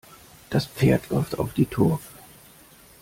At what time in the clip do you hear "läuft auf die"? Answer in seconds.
1.09-1.67